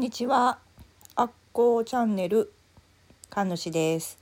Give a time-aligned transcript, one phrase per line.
[0.00, 0.56] んにちは。
[1.14, 2.50] アッコーチャンネル
[3.28, 4.16] 神主です、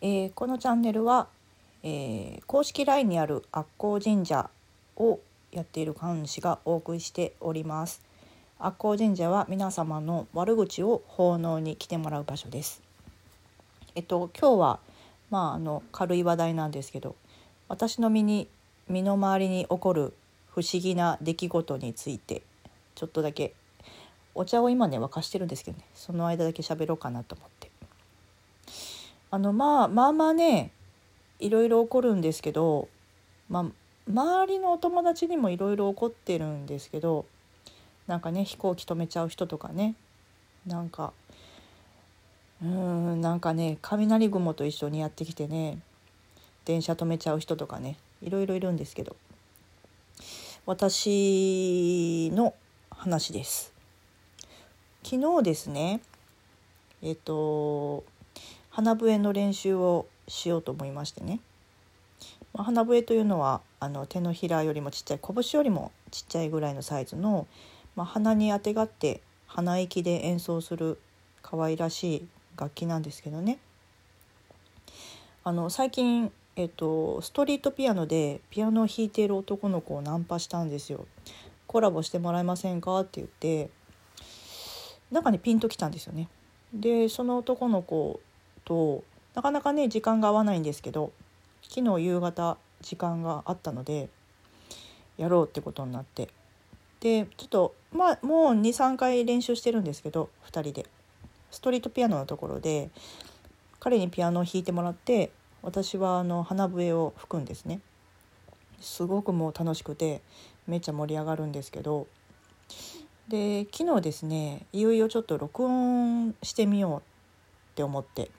[0.00, 1.28] えーこのチャンネルは、
[1.84, 4.50] えー公式 LINE にあるアッコー神社
[4.96, 5.20] を
[5.52, 8.02] やっている神主がお送りしております。
[8.58, 12.82] アッコー神社は皆様の悪口を奉納に来てもらう場所です。
[13.94, 14.80] えっと今日は
[15.30, 17.14] まああの軽い話題なんですけど、
[17.68, 18.48] 私の身に
[18.88, 20.12] 身の回りに起こる
[20.50, 22.42] 不思議な出来事について
[22.96, 23.54] ちょっとだけ
[24.38, 27.72] お茶を今ね沸かしてるんですけどねその間だけ喋ろうかなと思って
[29.32, 30.70] あのまあまあまあね
[31.40, 32.88] いろいろ起こるんですけど
[33.48, 33.64] まあ
[34.08, 37.26] 周りのお友達にもいろいろ起こってるんですけど
[38.06, 39.96] なんかね飛行機止めちゃう人とかね
[40.68, 41.12] なんか
[42.62, 45.80] うーんなんかね雷雲と一緒にやってきてね
[46.64, 49.16] 電車止めちゃう人とかねいろいろいるんですけど
[50.64, 52.54] 私の
[52.90, 53.77] 話です。
[55.10, 56.02] 昨日ですね
[57.00, 58.04] えっ、と
[58.68, 61.40] 花笛の練習をしようと思いましてね、
[62.52, 67.46] ま花笛というのはあの手のひらよりもちっちゃい拳よりもちっちゃいぐらいのサイズの、
[67.96, 70.98] まあ、鼻にあてがって鼻息で演奏する
[71.40, 73.56] 可愛らしい楽器なんですけどね。
[75.42, 81.06] あの最近、えっと、ストリートピアノでピアノを弾いている男の子をナンパしたんですよ。
[81.66, 83.00] コラボしてもらえませんか？
[83.00, 83.70] って言って
[85.10, 86.28] なんかねピンときたんですよね。
[86.72, 88.20] でその男の子
[88.64, 91.12] となかなかね時間が合わないんですけど
[91.62, 94.08] 昨日夕方時間があったので
[95.16, 96.28] やろうってことになって
[97.00, 100.86] でちょっとまあもう23回練習してるんですけど2人で
[101.50, 102.90] ストリートピアノのところで
[103.80, 105.30] 彼にピアノを弾いてもらって
[105.62, 107.80] 私はあの花笛を吹くんですね。
[108.80, 110.22] すごくもう楽しくて
[110.68, 112.06] めっちゃ盛り上がるんですけど
[113.28, 117.02] で昨日ですねいよいよちょっと録音してみようっ
[117.74, 118.30] て思って。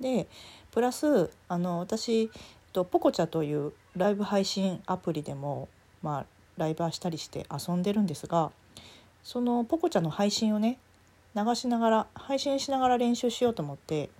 [0.00, 0.28] で
[0.70, 2.28] プラスあの私えっ
[2.72, 5.68] とポコチャというライブ配信アプリでも
[6.02, 6.26] まあ
[6.56, 8.50] ライブーしたりして遊んでるんですが
[9.22, 10.78] そのポコチャの配信をね
[11.34, 14.10] 流しながら配信しながら練習しようと思って、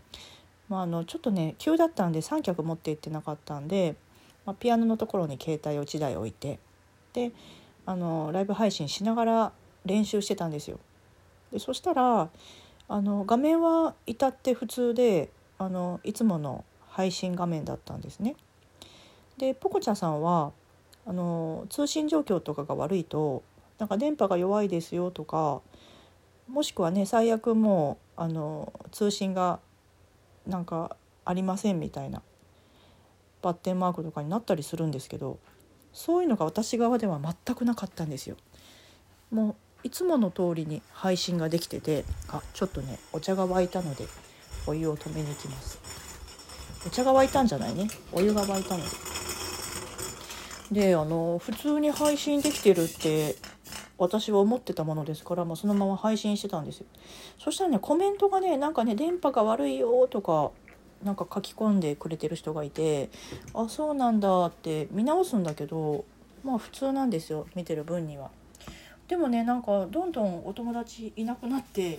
[0.69, 3.97] まあ、あのちょっとね急だったんで三脚持って行ってなかったんで、
[4.47, 6.59] まあ、ピアノのところに携帯を1台置いて
[7.13, 7.33] で
[7.87, 9.53] あのライブ配信しながら
[9.85, 10.79] 練習してたんですよ。
[11.53, 12.29] でそしたら
[12.89, 18.37] あの画面は至って普通であのいつもの配信画面だったんですね。
[19.39, 20.53] でポコチャさんは
[21.07, 23.43] あの通信状況とかが悪いと
[23.79, 25.63] なんか電波が弱いですよとか
[26.49, 29.61] もしくはね最悪もうあの通信が
[30.47, 32.23] なんかありませんみたいな
[33.41, 35.39] バッテンマークとかになったりするんですけど
[35.93, 38.37] そういうのが私側では全くなかったんですよ。
[39.31, 44.07] もういつもの通りに配信ができててあちょっとねお茶が沸いたので
[44.67, 45.79] お湯を止めに行きます。
[46.87, 48.91] お茶が沸いたんじゃないねお湯が沸いたので。
[50.73, 53.35] であの普通に配信できてるって
[53.99, 56.87] 私は思ってたものですから、まあ、そのまま配信してたんですよ
[57.39, 60.53] そしたらねコメントがねなんかね電波が悪いよとか
[61.05, 63.11] なんか書き込んでくれてる人がいて
[63.53, 66.05] あそうなんだって見直すんだけど
[66.45, 68.31] まあ普通なんですよ見てる分には。
[69.11, 71.99] でもねなんかどんどんお友達いなくなって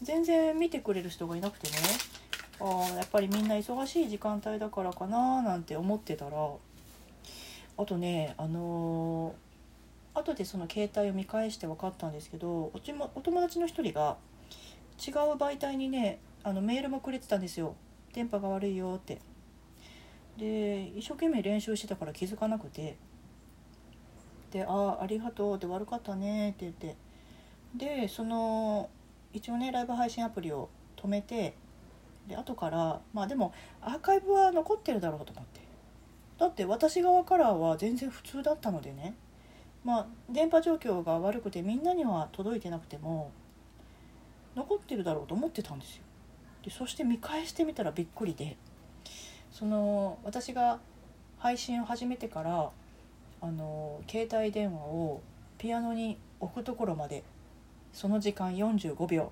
[0.00, 1.76] 全然見てくれる人がいなくてね。
[2.60, 2.64] あ
[2.94, 6.36] やっぱりみんな忙しい時間帯だからかななんて思ってたら。
[7.78, 14.16] あとねあのー後でその携帯を見返して分かったんですけどおちもお友達の一人が
[14.98, 17.74] 違う媒体にねあのメールもくれてたんですよ。
[18.14, 19.18] 電波が悪いよって。
[20.38, 22.96] で一生懸命練習してたから気づかなくて。
[24.50, 26.96] で「ああありがとう」って悪かったねって言って。
[27.74, 28.88] でその
[29.32, 31.54] 一応ねライブ配信アプリを止めて
[32.26, 33.52] で後からまあでも
[33.82, 35.60] アーカイブは残ってるだろうと思って。
[36.38, 39.14] だって私側からは全然普通だったのでね。
[39.84, 43.30] まあ電波状況が悪くてみんなには届いてなくても
[44.56, 46.02] 残ってるだろうと思ってたんですよ。
[46.64, 48.56] でそして見返してみたらびっくりで。
[49.52, 50.80] その私が
[51.38, 52.70] 配信を始めてから
[53.40, 55.22] あの携帯電話を
[55.58, 57.22] ピアノに置くところまで
[57.92, 59.30] その時間45秒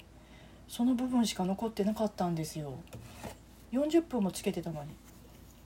[0.68, 2.74] その部分しか残ってなかったんですよ。
[3.72, 4.90] 40分もつけてたのに。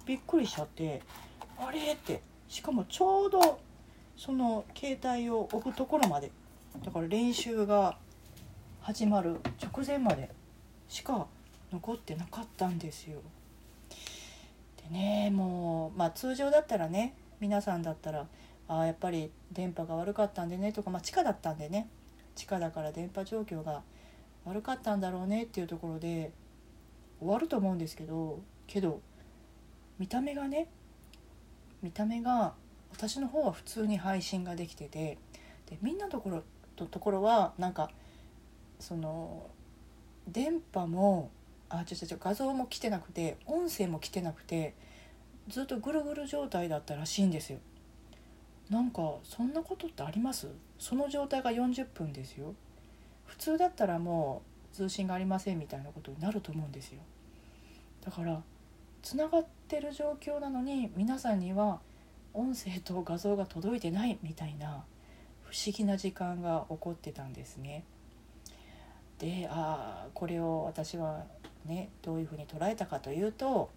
[0.06, 1.02] びっくりしちゃって
[1.58, 1.92] あれ？
[1.92, 2.20] って。
[2.48, 3.60] しかもちょうど
[4.16, 6.32] その携帯を置くところまで。
[6.84, 7.96] だから練習が
[8.80, 10.30] 始まる直前まで
[10.88, 11.26] しか
[11.72, 13.20] 残ってなかったんですよ。
[14.90, 18.26] でねもうまあ通常だったらね皆さんだったら
[18.68, 21.88] あーやっぱり電波が悪かったんでねとか、まあ、地下だったんでね。
[22.38, 23.82] 地下だから電波状況が
[24.44, 26.30] 悪かったんだろうねっていうところで
[27.18, 29.00] 終わると思うんですけどけど
[29.98, 30.68] 見た目がね
[31.82, 32.54] 見た目が
[32.92, 35.18] 私の方は普通に配信ができてて
[35.66, 36.44] でみんなのところ
[36.76, 37.90] とところはなんか
[38.78, 39.50] その
[40.28, 41.30] 電波も
[41.68, 44.74] あちょちょちょ画像も来てなくて音声も来てなくて
[45.48, 47.58] ずっとぐるぐる状態だったらしいんですよ。
[48.70, 50.48] なんかそんなことってあります？
[50.78, 52.54] その状態が40分ですよ。
[53.24, 54.42] 普通だったらも
[54.72, 57.00] う通信がありませんみたいなことになると思うんですよ。
[58.04, 58.42] だから
[59.02, 61.80] つながってる状況なのに皆さんには
[62.34, 64.84] 音声と画像が届いてないみたいな
[65.44, 67.84] 不思議な時間が起こってたんですね。
[69.18, 71.24] でああこれを私は
[71.64, 73.70] ねどういうふうに捉えたかというと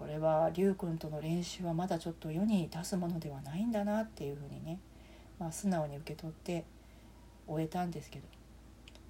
[0.00, 4.80] これは龍君との練習はまだちょっと世に出すものではないんだなっていうふうにね、
[5.38, 6.64] まあ、素直に受け取って
[7.46, 8.18] 終えたんですけ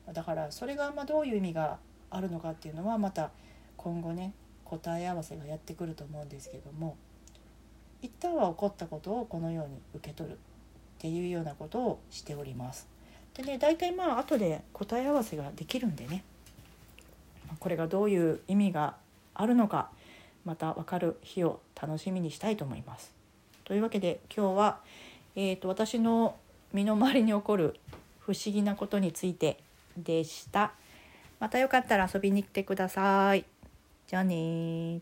[0.09, 1.79] どだからそれがまどういう意味が
[2.11, 3.31] あるのかっていうのはまた
[3.77, 4.35] 今後ね
[4.65, 6.97] 答え合わせがやってくると思うんですけども
[8.03, 10.39] 一旦は起こったことをこのように受け取るっ
[10.99, 12.89] ていうようなことをしております。
[13.35, 16.25] でね大体まあ後で答え合わせができるんでね
[17.61, 18.97] これがどういう意味が
[19.35, 19.91] あるのか
[20.45, 23.13] また分かる日を楽しみにしたいと思います。
[23.65, 24.81] というわけで今日は、
[25.37, 26.37] えーと、私の
[26.73, 27.77] 身の回りに起こる
[28.21, 29.59] 不思議なことについて
[29.97, 30.73] でした。
[31.39, 33.45] またよかったら遊びに来てください。
[34.07, 35.01] じゃあね